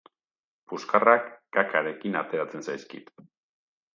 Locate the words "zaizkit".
2.69-3.13